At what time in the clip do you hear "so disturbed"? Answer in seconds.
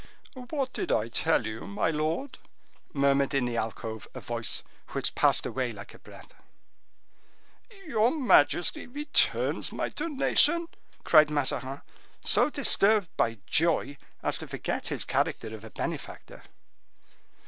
12.23-13.09